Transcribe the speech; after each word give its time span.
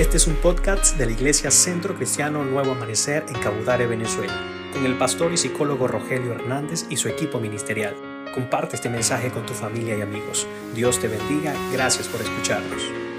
Este 0.00 0.16
es 0.16 0.26
un 0.26 0.36
podcast 0.36 0.96
de 0.96 1.04
la 1.04 1.12
Iglesia 1.12 1.50
Centro 1.50 1.94
Cristiano 1.94 2.42
Nuevo 2.42 2.72
Amanecer 2.72 3.26
en 3.28 3.34
Cabudare, 3.34 3.86
Venezuela, 3.86 4.32
con 4.72 4.86
el 4.86 4.96
pastor 4.96 5.30
y 5.30 5.36
psicólogo 5.36 5.88
Rogelio 5.88 6.32
Hernández 6.32 6.86
y 6.88 6.96
su 6.96 7.08
equipo 7.08 7.38
ministerial. 7.38 7.94
Comparte 8.32 8.76
este 8.76 8.88
mensaje 8.88 9.30
con 9.30 9.44
tu 9.44 9.52
familia 9.52 9.98
y 9.98 10.00
amigos. 10.00 10.46
Dios 10.74 10.98
te 10.98 11.08
bendiga. 11.08 11.52
Gracias 11.70 12.08
por 12.08 12.22
escucharnos. 12.22 13.09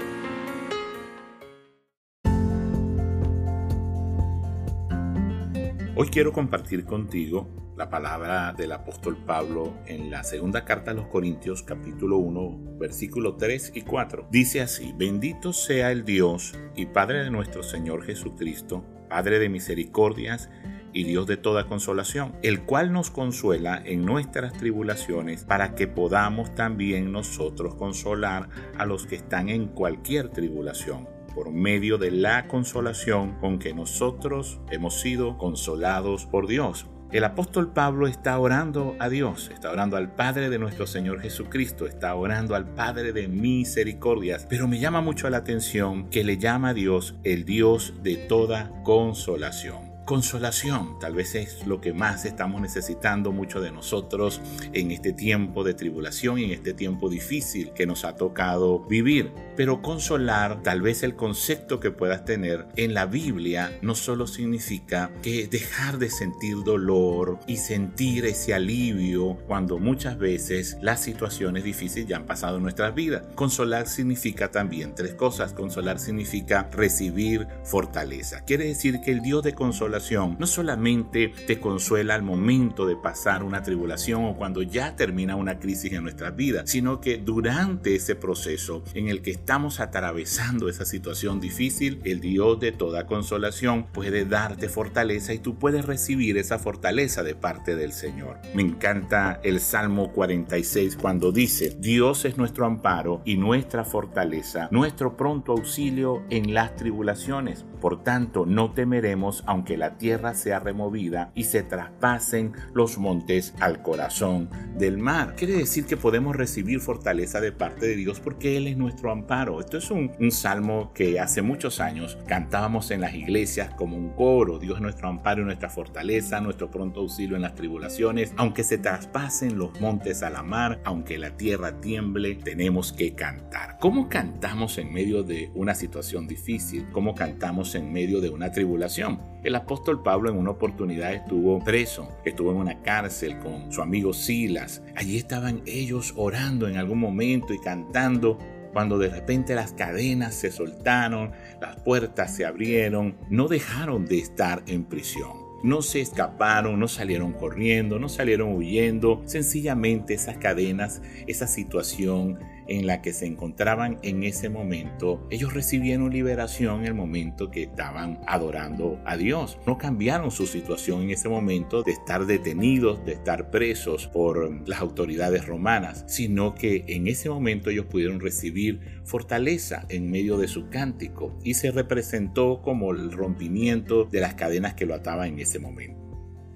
Hoy 5.94 6.08
quiero 6.08 6.32
compartir 6.32 6.86
contigo 6.86 7.50
la 7.76 7.90
palabra 7.90 8.54
del 8.54 8.72
apóstol 8.72 9.14
Pablo 9.26 9.74
en 9.84 10.10
la 10.10 10.24
segunda 10.24 10.64
carta 10.64 10.92
a 10.92 10.94
los 10.94 11.08
Corintios 11.08 11.62
capítulo 11.62 12.16
1 12.16 12.78
versículo 12.78 13.36
3 13.36 13.72
y 13.74 13.82
4. 13.82 14.28
Dice 14.30 14.62
así, 14.62 14.94
bendito 14.96 15.52
sea 15.52 15.92
el 15.92 16.06
Dios 16.06 16.54
y 16.74 16.86
Padre 16.86 17.24
de 17.24 17.30
nuestro 17.30 17.62
Señor 17.62 18.04
Jesucristo, 18.04 18.82
Padre 19.10 19.38
de 19.38 19.50
misericordias 19.50 20.48
y 20.94 21.04
Dios 21.04 21.26
de 21.26 21.36
toda 21.36 21.66
consolación, 21.66 22.36
el 22.42 22.62
cual 22.62 22.90
nos 22.90 23.10
consuela 23.10 23.82
en 23.84 24.06
nuestras 24.06 24.54
tribulaciones 24.54 25.44
para 25.44 25.74
que 25.74 25.88
podamos 25.88 26.54
también 26.54 27.12
nosotros 27.12 27.74
consolar 27.74 28.48
a 28.78 28.86
los 28.86 29.06
que 29.06 29.16
están 29.16 29.50
en 29.50 29.66
cualquier 29.66 30.30
tribulación 30.30 31.06
por 31.34 31.50
medio 31.50 31.98
de 31.98 32.10
la 32.10 32.48
consolación 32.48 33.32
con 33.40 33.58
que 33.58 33.74
nosotros 33.74 34.60
hemos 34.70 35.00
sido 35.00 35.38
consolados 35.38 36.26
por 36.26 36.46
Dios. 36.46 36.86
El 37.12 37.24
apóstol 37.24 37.70
Pablo 37.74 38.06
está 38.06 38.38
orando 38.38 38.96
a 38.98 39.10
Dios, 39.10 39.50
está 39.52 39.70
orando 39.70 39.98
al 39.98 40.14
Padre 40.14 40.48
de 40.48 40.58
nuestro 40.58 40.86
Señor 40.86 41.20
Jesucristo, 41.20 41.86
está 41.86 42.14
orando 42.14 42.54
al 42.54 42.72
Padre 42.72 43.12
de 43.12 43.28
misericordias, 43.28 44.46
pero 44.48 44.66
me 44.66 44.78
llama 44.78 45.02
mucho 45.02 45.28
la 45.28 45.36
atención 45.36 46.08
que 46.08 46.24
le 46.24 46.38
llama 46.38 46.70
a 46.70 46.74
Dios 46.74 47.16
el 47.22 47.44
Dios 47.44 47.92
de 48.02 48.16
toda 48.16 48.70
consolación. 48.82 49.92
Consolación, 50.06 50.98
tal 50.98 51.14
vez 51.14 51.36
es 51.36 51.64
lo 51.64 51.80
que 51.80 51.92
más 51.92 52.24
estamos 52.24 52.60
necesitando 52.60 53.30
muchos 53.30 53.62
de 53.62 53.70
nosotros 53.70 54.40
en 54.72 54.90
este 54.90 55.12
tiempo 55.12 55.62
de 55.62 55.74
tribulación 55.74 56.40
y 56.40 56.44
en 56.44 56.50
este 56.50 56.74
tiempo 56.74 57.08
difícil 57.08 57.72
que 57.72 57.86
nos 57.86 58.04
ha 58.04 58.16
tocado 58.16 58.80
vivir. 58.80 59.32
Pero 59.56 59.82
consolar, 59.82 60.62
tal 60.62 60.82
vez 60.82 61.02
el 61.02 61.14
concepto 61.14 61.80
que 61.80 61.90
puedas 61.90 62.24
tener 62.24 62.66
en 62.76 62.94
la 62.94 63.06
Biblia 63.06 63.78
no 63.82 63.94
solo 63.94 64.26
significa 64.26 65.10
que 65.22 65.46
dejar 65.46 65.98
de 65.98 66.10
sentir 66.10 66.56
dolor 66.64 67.38
y 67.46 67.58
sentir 67.58 68.24
ese 68.24 68.54
alivio 68.54 69.36
cuando 69.46 69.78
muchas 69.78 70.18
veces 70.18 70.76
las 70.80 71.02
situaciones 71.02 71.64
difíciles 71.64 72.08
ya 72.08 72.16
han 72.16 72.26
pasado 72.26 72.56
en 72.56 72.62
nuestras 72.62 72.94
vidas. 72.94 73.24
Consolar 73.34 73.86
significa 73.86 74.50
también 74.50 74.94
tres 74.94 75.14
cosas. 75.14 75.52
Consolar 75.52 75.98
significa 75.98 76.68
recibir 76.72 77.46
fortaleza. 77.64 78.44
Quiere 78.44 78.66
decir 78.66 79.00
que 79.04 79.12
el 79.12 79.20
Dios 79.20 79.42
de 79.42 79.54
consolación 79.54 80.36
no 80.38 80.46
solamente 80.46 81.32
te 81.46 81.60
consuela 81.60 82.14
al 82.14 82.22
momento 82.22 82.86
de 82.86 82.96
pasar 82.96 83.42
una 83.42 83.62
tribulación 83.62 84.24
o 84.24 84.36
cuando 84.36 84.62
ya 84.62 84.96
termina 84.96 85.36
una 85.36 85.58
crisis 85.58 85.92
en 85.92 86.02
nuestras 86.02 86.34
vidas, 86.34 86.70
sino 86.70 87.00
que 87.00 87.18
durante 87.18 87.94
ese 87.94 88.14
proceso 88.14 88.82
en 88.94 89.08
el 89.08 89.22
que 89.22 89.41
estamos 89.42 89.80
atravesando 89.80 90.68
esa 90.68 90.84
situación 90.84 91.40
difícil, 91.40 92.00
el 92.04 92.20
Dios 92.20 92.60
de 92.60 92.70
toda 92.70 93.06
consolación 93.06 93.88
puede 93.92 94.24
darte 94.24 94.68
fortaleza 94.68 95.32
y 95.32 95.40
tú 95.40 95.58
puedes 95.58 95.84
recibir 95.84 96.38
esa 96.38 96.60
fortaleza 96.60 97.24
de 97.24 97.34
parte 97.34 97.74
del 97.74 97.92
Señor. 97.92 98.38
Me 98.54 98.62
encanta 98.62 99.40
el 99.42 99.58
Salmo 99.58 100.12
46 100.12 100.94
cuando 100.94 101.32
dice, 101.32 101.76
Dios 101.80 102.24
es 102.24 102.38
nuestro 102.38 102.66
amparo 102.66 103.20
y 103.24 103.36
nuestra 103.36 103.84
fortaleza, 103.84 104.68
nuestro 104.70 105.16
pronto 105.16 105.50
auxilio 105.50 106.22
en 106.30 106.54
las 106.54 106.76
tribulaciones. 106.76 107.64
Por 107.80 108.04
tanto, 108.04 108.46
no 108.46 108.70
temeremos 108.70 109.42
aunque 109.48 109.76
la 109.76 109.98
tierra 109.98 110.34
sea 110.34 110.60
removida 110.60 111.32
y 111.34 111.44
se 111.44 111.64
traspasen 111.64 112.52
los 112.74 112.96
montes 112.96 113.54
al 113.58 113.82
corazón 113.82 114.48
del 114.78 114.98
mar. 114.98 115.34
Quiere 115.34 115.54
decir 115.56 115.84
que 115.84 115.96
podemos 115.96 116.36
recibir 116.36 116.78
fortaleza 116.78 117.40
de 117.40 117.50
parte 117.50 117.88
de 117.88 117.96
Dios 117.96 118.20
porque 118.20 118.56
Él 118.56 118.68
es 118.68 118.76
nuestro 118.76 119.10
amparo. 119.10 119.31
Esto 119.32 119.78
es 119.78 119.90
un, 119.90 120.12
un 120.20 120.30
salmo 120.30 120.92
que 120.92 121.18
hace 121.18 121.40
muchos 121.40 121.80
años 121.80 122.18
cantábamos 122.26 122.90
en 122.90 123.00
las 123.00 123.14
iglesias 123.14 123.72
como 123.72 123.96
un 123.96 124.10
coro. 124.10 124.58
Dios 124.58 124.76
es 124.76 124.82
nuestro 124.82 125.08
amparo 125.08 125.40
y 125.40 125.46
nuestra 125.46 125.70
fortaleza, 125.70 126.42
nuestro 126.42 126.70
pronto 126.70 127.00
auxilio 127.00 127.36
en 127.36 127.42
las 127.42 127.54
tribulaciones. 127.54 128.34
Aunque 128.36 128.62
se 128.62 128.76
traspasen 128.76 129.56
los 129.56 129.80
montes 129.80 130.22
a 130.22 130.28
la 130.28 130.42
mar, 130.42 130.82
aunque 130.84 131.16
la 131.16 131.30
tierra 131.30 131.80
tiemble, 131.80 132.34
tenemos 132.34 132.92
que 132.92 133.14
cantar. 133.14 133.78
¿Cómo 133.80 134.10
cantamos 134.10 134.76
en 134.76 134.92
medio 134.92 135.22
de 135.22 135.50
una 135.54 135.74
situación 135.74 136.26
difícil? 136.26 136.84
¿Cómo 136.92 137.14
cantamos 137.14 137.74
en 137.74 137.90
medio 137.90 138.20
de 138.20 138.28
una 138.28 138.52
tribulación? 138.52 139.18
El 139.44 139.54
apóstol 139.54 140.02
Pablo 140.02 140.28
en 140.28 140.36
una 140.36 140.50
oportunidad 140.50 141.14
estuvo 141.14 141.58
preso, 141.64 142.06
estuvo 142.26 142.50
en 142.50 142.58
una 142.58 142.82
cárcel 142.82 143.38
con 143.38 143.72
su 143.72 143.80
amigo 143.80 144.12
Silas. 144.12 144.82
Allí 144.94 145.16
estaban 145.16 145.62
ellos 145.64 146.12
orando 146.18 146.68
en 146.68 146.76
algún 146.76 146.98
momento 146.98 147.54
y 147.54 147.58
cantando 147.58 148.38
cuando 148.72 148.98
de 148.98 149.08
repente 149.08 149.54
las 149.54 149.72
cadenas 149.72 150.34
se 150.34 150.50
soltaron, 150.50 151.32
las 151.60 151.76
puertas 151.76 152.34
se 152.34 152.44
abrieron, 152.44 153.16
no 153.30 153.48
dejaron 153.48 154.06
de 154.06 154.18
estar 154.18 154.62
en 154.66 154.84
prisión. 154.84 155.42
No 155.62 155.80
se 155.80 156.00
escaparon, 156.00 156.80
no 156.80 156.88
salieron 156.88 157.32
corriendo, 157.32 158.00
no 158.00 158.08
salieron 158.08 158.52
huyendo. 158.56 159.22
Sencillamente 159.26 160.14
esas 160.14 160.38
cadenas, 160.38 161.02
esa 161.28 161.46
situación 161.46 162.40
en 162.68 162.86
la 162.86 163.02
que 163.02 163.12
se 163.12 163.26
encontraban 163.26 163.98
en 164.02 164.22
ese 164.22 164.48
momento, 164.48 165.26
ellos 165.30 165.54
recibieron 165.54 166.10
liberación 166.10 166.80
en 166.80 166.86
el 166.86 166.94
momento 166.94 167.50
que 167.50 167.64
estaban 167.64 168.20
adorando 168.26 169.00
a 169.04 169.16
Dios. 169.16 169.58
No 169.66 169.78
cambiaron 169.78 170.30
su 170.30 170.46
situación 170.46 171.02
en 171.02 171.10
ese 171.10 171.28
momento 171.28 171.82
de 171.82 171.92
estar 171.92 172.26
detenidos, 172.26 173.04
de 173.04 173.12
estar 173.12 173.50
presos 173.50 174.06
por 174.08 174.68
las 174.68 174.80
autoridades 174.80 175.46
romanas, 175.46 176.04
sino 176.06 176.54
que 176.54 176.84
en 176.88 177.06
ese 177.06 177.28
momento 177.28 177.70
ellos 177.70 177.86
pudieron 177.86 178.20
recibir 178.20 178.80
fortaleza 179.04 179.86
en 179.88 180.10
medio 180.10 180.38
de 180.38 180.48
su 180.48 180.68
cántico 180.68 181.38
y 181.44 181.54
se 181.54 181.70
representó 181.70 182.62
como 182.62 182.92
el 182.92 183.12
rompimiento 183.12 184.04
de 184.04 184.20
las 184.20 184.34
cadenas 184.34 184.74
que 184.74 184.86
lo 184.86 184.94
ataban 184.94 185.28
en 185.28 185.40
ese 185.40 185.58
momento. 185.58 186.01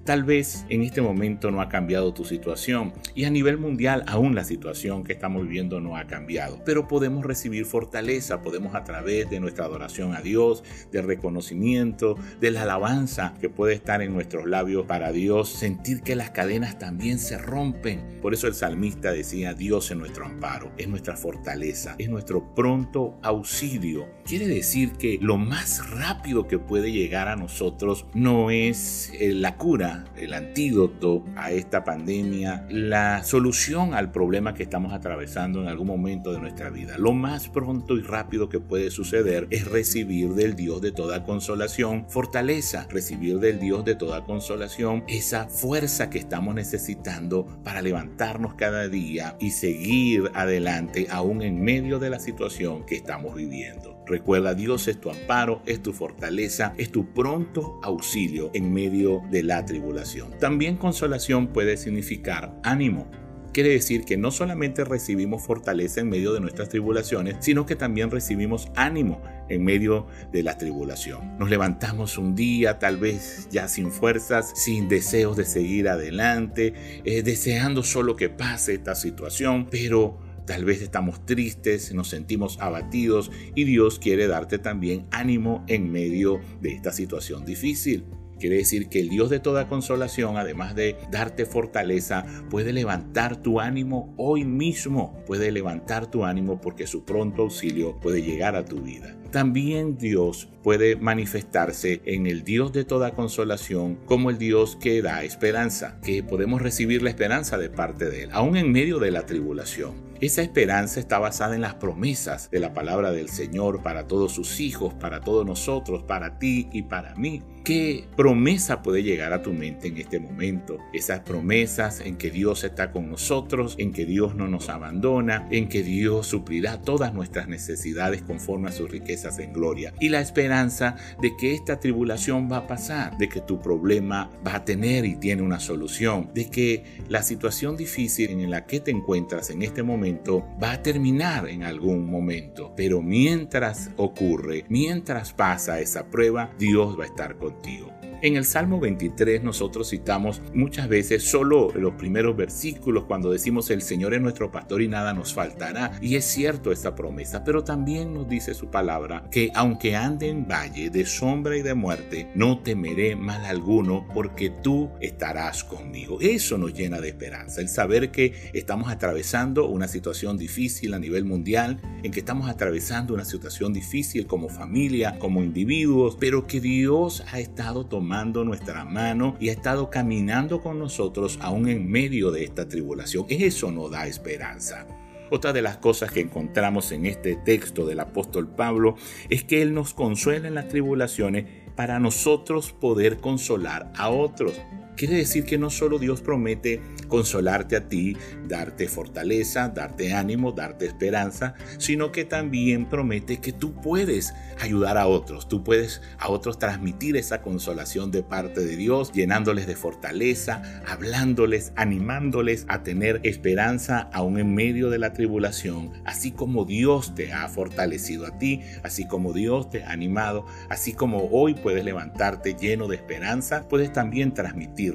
Tal 0.07 0.23
vez 0.23 0.65
en 0.69 0.83
este 0.83 1.01
momento 1.01 1.51
no 1.51 1.59
ha 1.59 1.67
cambiado 1.67 2.13
tu 2.13 2.23
situación 2.23 2.93
y 3.13 3.25
a 3.25 3.29
nivel 3.29 3.57
mundial 3.57 4.05
aún 4.07 4.35
la 4.35 4.45
situación 4.45 5.03
que 5.03 5.11
estamos 5.11 5.43
viviendo 5.43 5.81
no 5.81 5.97
ha 5.97 6.07
cambiado, 6.07 6.61
pero 6.63 6.87
podemos 6.87 7.25
recibir 7.25 7.65
fortaleza, 7.65 8.41
podemos 8.41 8.73
a 8.73 8.85
través 8.85 9.29
de 9.29 9.41
nuestra 9.41 9.65
adoración 9.65 10.15
a 10.15 10.21
Dios, 10.21 10.63
del 10.93 11.07
reconocimiento, 11.07 12.15
de 12.39 12.51
la 12.51 12.61
alabanza 12.61 13.33
que 13.41 13.49
puede 13.49 13.73
estar 13.73 14.01
en 14.01 14.13
nuestros 14.13 14.47
labios 14.47 14.85
para 14.85 15.11
Dios, 15.11 15.49
sentir 15.49 16.01
que 16.03 16.15
las 16.15 16.29
cadenas 16.29 16.79
también 16.79 17.19
se 17.19 17.37
rompen. 17.37 18.21
Por 18.21 18.33
eso 18.33 18.47
el 18.47 18.53
salmista 18.53 19.11
decía, 19.11 19.55
Dios 19.55 19.91
es 19.91 19.97
nuestro 19.97 20.25
amparo, 20.25 20.71
es 20.77 20.87
nuestra 20.87 21.17
fortaleza, 21.17 21.95
es 21.97 22.07
nuestro 22.07 22.55
pronto 22.55 23.19
auxilio. 23.23 24.07
Quiere 24.23 24.47
decir 24.47 24.93
que 24.93 25.19
lo 25.21 25.37
más 25.37 25.91
rápido 25.91 26.47
que 26.47 26.59
puede 26.59 26.93
llegar 26.93 27.27
a 27.27 27.35
nosotros 27.35 28.05
no 28.13 28.51
es 28.51 29.11
eh, 29.19 29.33
la 29.33 29.57
cura, 29.57 29.96
el 30.15 30.33
antídoto 30.33 31.23
a 31.35 31.51
esta 31.51 31.83
pandemia, 31.83 32.65
la 32.69 33.23
solución 33.23 33.93
al 33.93 34.11
problema 34.11 34.53
que 34.53 34.63
estamos 34.63 34.93
atravesando 34.93 35.61
en 35.61 35.67
algún 35.67 35.87
momento 35.87 36.31
de 36.31 36.39
nuestra 36.39 36.69
vida. 36.69 36.97
Lo 36.97 37.13
más 37.13 37.47
pronto 37.47 37.95
y 37.95 38.01
rápido 38.01 38.49
que 38.49 38.59
puede 38.59 38.91
suceder 38.91 39.47
es 39.49 39.65
recibir 39.65 40.33
del 40.33 40.55
Dios 40.55 40.81
de 40.81 40.91
toda 40.91 41.23
consolación 41.23 42.05
fortaleza, 42.09 42.87
recibir 42.89 43.39
del 43.39 43.59
Dios 43.59 43.85
de 43.85 43.95
toda 43.95 44.23
consolación 44.23 45.03
esa 45.07 45.47
fuerza 45.47 46.09
que 46.09 46.19
estamos 46.19 46.55
necesitando 46.55 47.45
para 47.63 47.81
levantarnos 47.81 48.55
cada 48.55 48.87
día 48.87 49.35
y 49.39 49.51
seguir 49.51 50.31
adelante 50.33 51.07
aún 51.09 51.41
en 51.41 51.61
medio 51.61 51.99
de 51.99 52.09
la 52.09 52.19
situación 52.19 52.85
que 52.85 52.95
estamos 52.95 53.35
viviendo. 53.35 53.96
Recuerda, 54.07 54.53
Dios 54.53 54.87
es 54.87 55.01
tu 55.01 55.09
amparo, 55.09 55.61
es 55.65 55.81
tu 55.83 55.91
fortaleza, 55.91 56.73
es 56.77 56.91
tu 56.91 57.13
pronto 57.13 57.79
auxilio 57.83 58.51
en 58.53 58.73
medio 58.73 59.21
de 59.29 59.43
la 59.43 59.65
tribulación. 59.65 60.31
También 60.39 60.77
consolación 60.77 61.47
puede 61.47 61.75
significar 61.75 62.57
ánimo. 62.63 63.11
Quiere 63.53 63.69
decir 63.71 64.05
que 64.05 64.17
no 64.17 64.29
solamente 64.29 64.85
recibimos 64.85 65.43
fortaleza 65.43 65.99
en 65.99 66.09
medio 66.09 66.31
de 66.31 66.39
nuestras 66.39 66.69
tribulaciones, 66.69 67.37
sino 67.39 67.65
que 67.65 67.75
también 67.75 68.11
recibimos 68.11 68.67
ánimo 68.75 69.21
en 69.49 69.63
medio 69.63 70.05
de 70.31 70.43
la 70.43 70.57
tribulación. 70.57 71.37
Nos 71.39 71.49
levantamos 71.49 72.17
un 72.17 72.35
día 72.35 72.77
tal 72.77 72.97
vez 72.97 73.47
ya 73.49 73.67
sin 73.67 73.91
fuerzas, 73.91 74.51
sin 74.55 74.87
deseos 74.87 75.37
de 75.37 75.45
seguir 75.45 75.89
adelante, 75.89 76.75
eh, 77.03 77.23
deseando 77.23 77.81
solo 77.83 78.15
que 78.15 78.29
pase 78.29 78.75
esta 78.75 78.93
situación, 78.93 79.67
pero 79.71 80.19
Tal 80.47 80.63
vez 80.63 80.81
estamos 80.81 81.25
tristes, 81.25 81.93
nos 81.93 82.07
sentimos 82.07 82.57
abatidos 82.61 83.31
y 83.53 83.65
Dios 83.65 83.99
quiere 83.99 84.27
darte 84.27 84.57
también 84.57 85.05
ánimo 85.11 85.65
en 85.67 85.91
medio 85.91 86.39
de 86.61 86.71
esta 86.71 86.93
situación 86.93 87.43
difícil. 87.43 88.05
Quiere 88.39 88.55
decir 88.55 88.87
que 88.87 89.01
el 89.01 89.09
Dios 89.09 89.29
de 89.29 89.41
toda 89.41 89.67
consolación, 89.67 90.37
además 90.37 90.73
de 90.73 90.95
darte 91.11 91.45
fortaleza, 91.45 92.25
puede 92.49 92.71
levantar 92.71 93.41
tu 93.41 93.59
ánimo 93.59 94.13
hoy 94.15 94.45
mismo. 94.45 95.21
Puede 95.25 95.51
levantar 95.51 96.09
tu 96.09 96.23
ánimo 96.23 96.61
porque 96.61 96.87
su 96.87 97.03
pronto 97.03 97.41
auxilio 97.41 97.99
puede 97.99 98.21
llegar 98.21 98.55
a 98.55 98.63
tu 98.63 98.81
vida. 98.81 99.17
También 99.27 99.97
Dios 99.97 100.49
puede 100.63 100.95
manifestarse 100.95 102.01
en 102.05 102.27
el 102.27 102.43
Dios 102.43 102.73
de 102.73 102.83
toda 102.83 103.11
consolación 103.11 103.95
como 104.05 104.29
el 104.29 104.37
Dios 104.37 104.75
que 104.75 105.01
da 105.01 105.23
esperanza, 105.23 105.99
que 106.03 106.23
podemos 106.23 106.61
recibir 106.61 107.01
la 107.01 107.09
esperanza 107.09 107.57
de 107.57 107.69
parte 107.69 108.09
de 108.09 108.23
Él, 108.23 108.29
aún 108.33 108.57
en 108.57 108.71
medio 108.71 108.99
de 108.99 109.11
la 109.11 109.25
tribulación. 109.25 110.07
Esa 110.19 110.41
esperanza 110.41 110.99
está 110.99 111.19
basada 111.19 111.53
en 111.53 111.61
las 111.61 111.75
promesas 111.75 112.49
de 112.49 112.59
la 112.59 112.73
palabra 112.73 113.11
del 113.11 113.29
Señor 113.29 113.83
para 113.83 114.07
todos 114.07 114.31
sus 114.31 114.59
hijos, 114.59 114.95
para 114.95 115.21
todos 115.21 115.45
nosotros, 115.45 116.03
para 116.03 116.39
ti 116.39 116.69
y 116.71 116.81
para 116.81 117.13
mí. 117.15 117.43
¿Qué 117.63 118.05
promesa 118.15 118.81
puede 118.81 119.03
llegar 119.03 119.33
a 119.33 119.43
tu 119.43 119.53
mente 119.53 119.89
en 119.89 119.97
este 119.97 120.19
momento? 120.19 120.79
Esas 120.91 121.19
promesas 121.19 121.99
en 121.99 122.17
que 122.17 122.31
Dios 122.31 122.63
está 122.63 122.91
con 122.91 123.11
nosotros, 123.11 123.75
en 123.77 123.91
que 123.91 124.05
Dios 124.05 124.35
no 124.35 124.47
nos 124.47 124.69
abandona, 124.69 125.47
en 125.51 125.69
que 125.69 125.83
Dios 125.83 126.27
suplirá 126.27 126.81
todas 126.81 127.13
nuestras 127.13 127.47
necesidades 127.47 128.23
conforme 128.23 128.69
a 128.69 128.71
sus 128.71 128.89
en 129.25 129.53
gloria. 129.53 129.93
Y 129.99 130.09
la 130.09 130.21
esperanza 130.21 130.95
de 131.21 131.35
que 131.35 131.53
esta 131.53 131.79
tribulación 131.79 132.49
va 132.51 132.57
a 132.57 132.67
pasar, 132.67 133.17
de 133.17 133.27
que 133.27 133.41
tu 133.41 133.59
problema 133.59 134.29
va 134.45 134.55
a 134.55 134.65
tener 134.65 135.05
y 135.05 135.15
tiene 135.15 135.41
una 135.41 135.59
solución, 135.59 136.29
de 136.33 136.49
que 136.49 136.83
la 137.09 137.23
situación 137.23 137.75
difícil 137.75 138.29
en 138.29 138.49
la 138.49 138.65
que 138.65 138.79
te 138.79 138.91
encuentras 138.91 139.49
en 139.49 139.61
este 139.61 139.83
momento 139.83 140.45
va 140.61 140.73
a 140.73 140.83
terminar 140.83 141.49
en 141.49 141.63
algún 141.63 142.09
momento. 142.09 142.73
Pero 142.75 143.01
mientras 143.01 143.89
ocurre, 143.97 144.65
mientras 144.69 145.33
pasa 145.33 145.79
esa 145.79 146.05
prueba, 146.09 146.51
Dios 146.57 146.97
va 146.97 147.03
a 147.03 147.07
estar 147.07 147.37
contigo. 147.37 147.96
En 148.19 148.35
el 148.35 148.45
Salmo 148.45 148.79
23 148.79 149.43
nosotros 149.43 149.91
citamos 149.91 150.41
muchas 150.51 150.89
veces 150.89 151.21
solo 151.21 151.71
los 151.75 151.93
primeros 151.93 152.35
versículos 152.35 153.03
cuando 153.03 153.31
decimos 153.31 153.69
el 153.69 153.83
Señor 153.83 154.15
es 154.15 154.21
nuestro 154.21 154.51
pastor 154.51 154.81
y 154.81 154.87
nada 154.87 155.13
nos 155.13 155.35
faltará. 155.35 155.91
Y 156.01 156.15
es 156.15 156.25
cierto 156.25 156.71
esa 156.71 156.95
promesa, 156.95 157.43
pero 157.43 157.63
también 157.63 158.15
nos 158.15 158.27
dice 158.27 158.55
su 158.55 158.71
palabra 158.71 159.27
que 159.29 159.51
aunque 159.53 159.95
ande 159.95 160.29
en 160.29 160.47
valle 160.47 160.89
de 160.89 161.05
sombra 161.05 161.57
y 161.57 161.61
de 161.61 161.75
muerte, 161.75 162.31
no 162.33 162.57
temeré 162.63 163.15
mal 163.15 163.45
alguno 163.45 164.07
porque 164.15 164.49
tú 164.49 164.89
estarás 164.99 165.63
conmigo. 165.63 166.17
Eso 166.19 166.57
nos 166.57 166.73
llena 166.73 166.99
de 166.99 167.09
esperanza, 167.09 167.61
el 167.61 167.69
saber 167.69 168.09
que 168.09 168.49
estamos 168.53 168.89
atravesando 168.89 169.67
una 169.67 169.87
situación 169.87 170.39
difícil 170.39 170.95
a 170.95 170.99
nivel 170.99 171.23
mundial, 171.23 171.79
en 172.01 172.11
que 172.11 172.21
estamos 172.21 172.49
atravesando 172.49 173.13
una 173.13 173.25
situación 173.25 173.73
difícil 173.73 174.25
como 174.25 174.49
familia, 174.49 175.19
como 175.19 175.43
individuos, 175.43 176.17
pero 176.19 176.47
que 176.47 176.59
Dios 176.59 177.23
ha 177.31 177.39
estado 177.39 177.85
tomando 177.85 178.06
nuestra 178.07 178.85
mano 178.85 179.35
y 179.39 179.49
ha 179.49 179.51
estado 179.51 179.89
caminando 179.89 180.61
con 180.61 180.79
nosotros 180.79 181.37
aún 181.41 181.67
en 181.67 181.89
medio 181.89 182.31
de 182.31 182.43
esta 182.43 182.67
tribulación. 182.67 183.25
Eso 183.29 183.71
nos 183.71 183.91
da 183.91 184.07
esperanza. 184.07 184.87
Otra 185.29 185.51
de 185.51 185.61
las 185.61 185.77
cosas 185.77 186.11
que 186.11 186.21
encontramos 186.21 186.91
en 186.93 187.05
este 187.05 187.35
texto 187.35 187.85
del 187.85 187.99
apóstol 187.99 188.47
Pablo 188.47 188.95
es 189.29 189.43
que 189.43 189.61
Él 189.61 189.73
nos 189.73 189.93
consuela 189.93 190.47
en 190.47 190.55
las 190.55 190.69
tribulaciones 190.69 191.45
para 191.75 191.99
nosotros 191.99 192.71
poder 192.71 193.17
consolar 193.17 193.91
a 193.97 194.09
otros. 194.09 194.53
Quiere 194.97 195.17
decir 195.17 195.45
que 195.45 195.59
no 195.59 195.69
solo 195.69 195.99
Dios 195.99 196.21
promete 196.21 196.81
consolarte 197.07 197.75
a 197.75 197.87
ti, 197.87 198.17
darte 198.47 198.87
fortaleza, 198.87 199.69
darte 199.69 200.15
ánimo, 200.15 200.53
darte 200.53 200.87
esperanza, 200.87 201.53
sino 201.77 202.11
que 202.11 202.25
también 202.25 202.89
promete 202.89 203.37
que 203.37 203.53
tú 203.53 203.79
puedes 203.79 204.33
ayudar 204.59 204.97
a 204.97 205.05
otros, 205.05 205.47
tú 205.47 205.63
puedes 205.63 206.01
a 206.17 206.29
otros 206.29 206.57
transmitir 206.57 207.15
esa 207.15 207.43
consolación 207.43 208.09
de 208.09 208.23
parte 208.23 208.61
de 208.61 208.75
Dios, 208.75 209.11
llenándoles 209.11 209.67
de 209.67 209.75
fortaleza, 209.75 210.63
hablándoles, 210.87 211.73
animándoles 211.75 212.65
a 212.67 212.81
tener 212.81 213.21
esperanza 213.21 214.09
aún 214.13 214.39
en 214.39 214.55
medio 214.55 214.89
de 214.89 214.97
la 214.97 215.13
tribulación, 215.13 215.91
así 216.05 216.31
como 216.31 216.65
Dios 216.65 217.13
te 217.13 217.33
ha 217.33 217.47
fortalecido 217.49 218.25
a 218.25 218.39
ti, 218.39 218.61
así 218.81 219.05
como 219.07 219.31
Dios 219.31 219.69
te 219.69 219.83
ha 219.83 219.91
animado, 219.91 220.47
así 220.69 220.93
como 220.93 221.29
hoy 221.31 221.53
puedes 221.53 221.85
levantarte 221.85 222.55
lleno 222.55 222.87
de 222.87 222.95
esperanza, 222.95 223.67
puedes 223.69 223.93
también 223.93 224.33
transmitir 224.33 224.86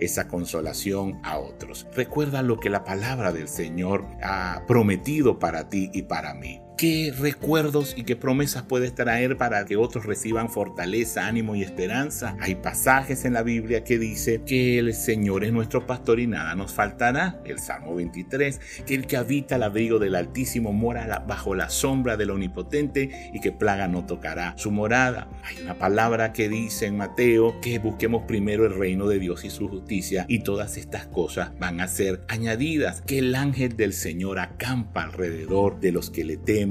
esa 0.00 0.28
consolación 0.28 1.20
a 1.22 1.38
otros. 1.38 1.86
Recuerda 1.94 2.42
lo 2.42 2.58
que 2.60 2.70
la 2.70 2.84
palabra 2.84 3.32
del 3.32 3.48
Señor 3.48 4.06
ha 4.22 4.64
prometido 4.66 5.38
para 5.38 5.68
ti 5.68 5.90
y 5.92 6.02
para 6.02 6.34
mí 6.34 6.60
qué 6.78 7.12
recuerdos 7.18 7.92
y 7.96 8.04
qué 8.04 8.14
promesas 8.14 8.62
puedes 8.62 8.94
traer 8.94 9.36
para 9.36 9.64
que 9.66 9.76
otros 9.76 10.06
reciban 10.06 10.48
fortaleza, 10.48 11.26
ánimo 11.26 11.56
y 11.56 11.62
esperanza. 11.62 12.36
Hay 12.40 12.54
pasajes 12.54 13.24
en 13.24 13.32
la 13.32 13.42
Biblia 13.42 13.82
que 13.82 13.98
dice 13.98 14.42
que 14.46 14.78
el 14.78 14.94
Señor 14.94 15.42
es 15.42 15.52
nuestro 15.52 15.86
pastor 15.88 16.20
y 16.20 16.28
nada 16.28 16.54
nos 16.54 16.72
faltará. 16.72 17.42
El 17.44 17.58
Salmo 17.58 17.96
23, 17.96 18.60
que 18.86 18.94
el 18.94 19.08
que 19.08 19.16
habita 19.16 19.56
el 19.56 19.64
abrigo 19.64 19.98
del 19.98 20.14
Altísimo 20.14 20.72
mora 20.72 21.24
bajo 21.26 21.56
la 21.56 21.68
sombra 21.68 22.16
del 22.16 22.30
Omnipotente 22.30 23.30
y 23.34 23.40
que 23.40 23.50
plaga 23.50 23.88
no 23.88 24.06
tocará 24.06 24.54
su 24.56 24.70
morada. 24.70 25.28
Hay 25.42 25.60
una 25.60 25.74
palabra 25.74 26.32
que 26.32 26.48
dice 26.48 26.86
en 26.86 26.96
Mateo 26.96 27.60
que 27.60 27.80
busquemos 27.80 28.22
primero 28.28 28.64
el 28.64 28.78
reino 28.78 29.08
de 29.08 29.18
Dios 29.18 29.44
y 29.44 29.50
su 29.50 29.68
justicia 29.68 30.26
y 30.28 30.44
todas 30.44 30.76
estas 30.76 31.08
cosas 31.08 31.50
van 31.58 31.80
a 31.80 31.88
ser 31.88 32.22
añadidas. 32.28 33.02
Que 33.02 33.18
el 33.18 33.34
ángel 33.34 33.76
del 33.76 33.92
Señor 33.92 34.38
acampa 34.38 35.02
alrededor 35.02 35.80
de 35.80 35.90
los 35.90 36.10
que 36.10 36.24
le 36.24 36.36
temen 36.36 36.67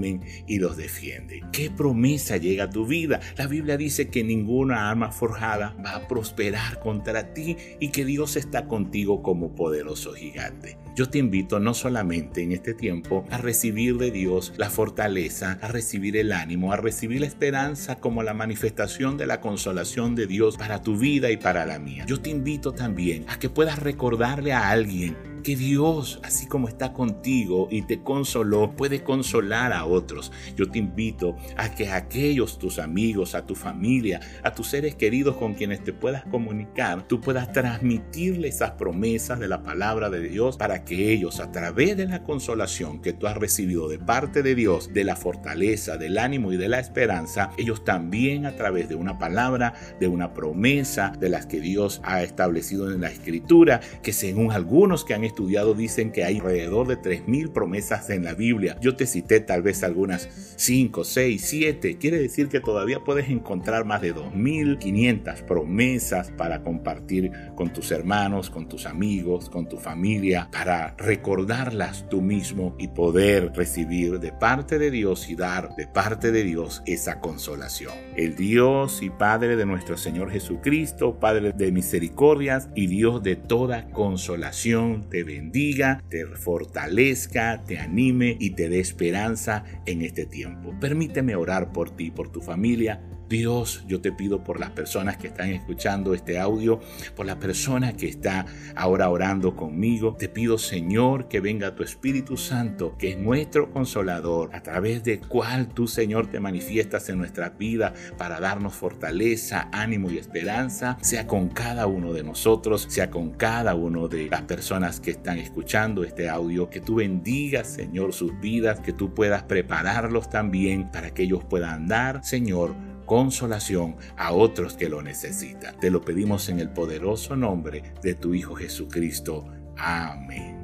y 0.47 0.59
los 0.59 0.77
defiende. 0.77 1.44
¿Qué 1.51 1.69
promesa 1.69 2.38
llega 2.38 2.65
a 2.65 2.69
tu 2.69 2.85
vida? 2.85 3.19
La 3.38 3.47
Biblia 3.47 3.77
dice 3.77 4.09
que 4.09 4.23
ninguna 4.23 4.89
arma 4.89 5.11
forjada 5.11 5.75
va 5.83 5.95
a 5.95 6.07
prosperar 6.07 6.79
contra 6.79 7.33
ti 7.33 7.57
y 7.79 7.89
que 7.89 8.05
Dios 8.05 8.35
está 8.35 8.67
contigo 8.67 9.23
como 9.23 9.55
poderoso 9.55 10.13
gigante. 10.13 10.77
Yo 10.95 11.09
te 11.09 11.19
invito 11.19 11.59
no 11.59 11.73
solamente 11.73 12.41
en 12.41 12.51
este 12.51 12.73
tiempo 12.73 13.25
a 13.29 13.38
recibir 13.38 13.97
de 13.97 14.11
Dios 14.11 14.53
la 14.57 14.69
fortaleza, 14.69 15.59
a 15.61 15.67
recibir 15.67 16.17
el 16.17 16.31
ánimo, 16.31 16.73
a 16.73 16.77
recibir 16.77 17.21
la 17.21 17.27
esperanza 17.27 17.97
como 17.97 18.23
la 18.23 18.33
manifestación 18.33 19.17
de 19.17 19.27
la 19.27 19.39
consolación 19.39 20.15
de 20.15 20.27
Dios 20.27 20.57
para 20.57 20.81
tu 20.81 20.97
vida 20.97 21.29
y 21.29 21.38
para 21.38 21.65
la 21.65 21.77
mía. 21.77 22.05
Yo 22.07 22.19
te 22.19 22.29
invito 22.29 22.71
también 22.71 23.25
a 23.27 23.38
que 23.38 23.50
puedas 23.50 23.79
recordarle 23.79 24.53
a 24.53 24.69
alguien 24.69 25.15
que 25.47 25.55
Dios, 25.55 26.19
así 26.23 26.45
como 26.45 26.67
está 26.67 26.91
contigo 26.91 27.69
y 27.71 27.83
te 27.83 28.03
consoló, 28.03 28.75
puede 28.75 29.01
consolar 29.01 29.71
a 29.71 29.85
otros. 29.85 30.33
Yo 30.57 30.69
te 30.69 30.77
invito 30.77 31.38
a 31.55 31.73
que 31.73 31.89
aquellos 31.89 32.59
tus 32.59 32.79
amigos, 32.79 33.33
a 33.33 33.45
tu 33.45 33.55
familia, 33.55 34.19
a 34.44 34.53
tus 34.53 34.67
seres 34.67 34.95
queridos 34.95 35.38
con 35.38 35.53
quienes 35.53 35.85
te 35.85 35.94
puedas 35.94 36.25
comunicar, 36.25 37.07
tú 37.07 37.21
puedas 37.21 37.53
transmitirle 37.53 38.49
esas 38.49 38.71
promesas 38.71 39.39
de 39.39 39.47
la 39.47 39.63
palabra 39.63 40.09
de 40.09 40.19
Dios 40.19 40.57
para 40.57 40.83
que 40.83 41.13
ellos, 41.13 41.39
a 41.39 41.50
través 41.50 41.95
de 41.95 42.07
la 42.07 42.23
consolación 42.23 43.01
que 43.01 43.13
tú 43.13 43.25
has 43.25 43.38
recibido 43.38 43.88
de 43.88 44.00
parte 44.00 44.43
de 44.43 44.53
Dios, 44.53 44.93
de 44.93 45.05
la 45.05 45.15
fortaleza, 45.15 45.95
del 45.95 46.17
ánimo 46.17 46.51
y 46.51 46.57
de 46.57 46.67
la 46.67 46.81
esperanza, 46.81 47.51
ellos 47.57 47.86
también 47.86 48.45
a 48.45 48.57
través 48.57 48.89
de 48.89 48.95
una 48.95 49.17
palabra, 49.17 49.75
de 49.98 50.10
una 50.10 50.33
promesa, 50.33 51.13
de 51.17 51.29
las 51.29 51.45
que 51.45 51.62
Dios 51.62 52.01
ha 52.03 52.22
establecido 52.22 52.91
en 52.91 53.00
la 53.00 53.10
escritura, 53.10 53.79
que 54.03 54.12
según 54.12 54.51
algunos 54.51 55.05
que 55.05 55.13
han 55.13 55.24
dicen 55.46 56.12
que 56.12 56.24
hay 56.24 56.38
alrededor 56.38 56.88
de 56.88 56.98
3.000 56.98 57.51
promesas 57.51 58.10
en 58.10 58.24
la 58.24 58.34
Biblia. 58.34 58.77
Yo 58.82 58.96
te 58.96 59.06
cité 59.06 59.39
tal 59.39 59.62
vez 59.62 59.84
algunas 59.84 60.29
5, 60.56 61.03
6, 61.03 61.41
7. 61.46 61.98
Quiere 61.98 62.20
decir 62.20 62.50
que 62.50 62.60
todavía 62.60 63.03
puedes 63.03 63.29
encontrar 63.29 63.86
más 63.86 64.01
de 64.01 64.15
2.500 64.15 65.44
promesas 65.44 66.32
para 66.32 66.63
compartir 66.63 67.32
con 67.56 67.72
tus 67.72 67.91
hermanos, 67.91 68.50
con 68.50 68.67
tus 68.67 68.86
amigos, 68.86 69.50
con 69.50 69.67
tu 69.67 69.77
familia, 69.77 70.50
para 70.51 70.96
recordarlas 70.98 72.08
tú 72.10 72.22
mismo 72.22 72.75
y 72.79 72.88
poder 72.88 73.51
recibir 73.53 74.20
de 74.20 74.32
parte 74.32 74.79
de 74.79 74.91
Dios 74.91 75.29
y 75.29 75.36
dar 75.36 75.75
de 75.75 75.88
parte 75.88 76.32
de 76.32 76.44
Dios 76.44 76.82
esa 76.86 77.20
consolación. 77.20 77.94
El 78.15 78.36
Dios 78.36 79.01
y 79.01 79.10
Padre 79.10 79.56
de 79.56 79.65
nuestro 79.65 79.98
Señor 79.98 80.32
Jesucristo, 80.32 81.20
Padre 81.20 81.53
de 81.53 81.72
misericordias 81.72 82.70
y 82.75 82.88
Dios 82.88 83.22
de 83.24 83.36
toda 83.36 83.89
consolación, 83.89 85.10
te 85.10 85.24
bendiga, 85.27 86.03
te 86.10 86.25
fortalezca, 86.25 87.63
te 87.63 87.77
anime 87.77 88.36
y 88.39 88.51
te 88.51 88.69
dé 88.69 88.79
esperanza 88.79 89.63
en 89.86 90.01
este 90.01 90.25
tiempo. 90.25 90.74
Permíteme 90.79 91.36
orar 91.36 91.72
por 91.72 91.96
ti, 91.96 92.10
por 92.10 92.31
tu 92.31 92.41
familia 92.41 93.01
Dios, 93.29 93.84
yo 93.88 94.00
te 94.00 94.12
pido 94.12 94.43
por 94.43 94.60
las 94.60 94.72
personas 94.72 95.17
que 95.17 95.27
están 95.27 95.50
escuchando 95.50 96.13
este 96.13 96.39
audio, 96.39 96.79
por 97.15 97.25
la 97.25 97.39
persona 97.39 97.93
que 97.93 98.07
está 98.07 98.46
ahora 98.75 99.10
orando 99.10 99.55
conmigo. 99.55 100.15
Te 100.17 100.29
pido, 100.29 100.57
Señor, 100.57 101.27
que 101.27 101.41
venga 101.41 101.75
tu 101.75 101.84
Espíritu 101.84 102.38
Santo, 102.38 102.96
que 102.98 103.12
es 103.12 103.17
nuestro 103.17 103.72
consolador, 103.72 104.55
a 104.55 104.63
través 104.63 105.03
de 105.03 105.19
cual 105.19 105.67
tú, 105.67 105.88
Señor, 105.88 106.27
te 106.27 106.39
manifiestas 106.39 107.10
en 107.10 107.17
nuestra 107.17 107.50
vida 107.50 107.93
para 108.17 108.39
darnos 108.39 108.75
fortaleza, 108.75 109.69
ánimo 109.74 110.10
y 110.10 110.17
esperanza, 110.17 110.98
sea 111.01 111.27
con 111.27 111.50
cada 111.50 111.88
uno 111.88 112.13
de 112.13 112.24
nosotros, 112.24 112.86
sea 112.89 113.10
con 113.10 113.31
cada 113.31 113.75
uno 113.75 114.07
de 114.07 114.29
las 114.29 114.43
personas 114.43 115.00
que 115.00 115.12
están 115.12 115.38
escuchando 115.38 116.03
este 116.03 116.29
audio, 116.29 116.69
que 116.69 116.79
tú 116.79 116.96
bendigas, 116.96 117.67
Señor, 117.67 118.13
sus 118.13 118.39
vidas, 118.39 118.79
que 118.79 118.93
tú 118.93 119.13
puedas 119.13 119.43
prepararlos 119.43 120.29
también 120.29 120.89
para 120.91 121.12
que 121.13 121.24
ellos 121.24 121.43
puedan 121.43 121.88
dar, 121.88 122.24
Señor, 122.24 122.75
consolación 123.07 123.95
a 124.17 124.33
otros 124.33 124.75
que 124.75 124.89
lo 124.89 125.01
necesitan. 125.01 125.79
Te 125.79 125.89
lo 125.89 126.01
pedimos 126.01 126.49
en 126.49 126.59
el 126.59 126.69
poderoso 126.69 127.35
nombre 127.35 127.81
de 128.03 128.13
tu 128.13 128.35
Hijo 128.35 128.53
Jesucristo. 128.53 129.47
Amén. 129.75 130.56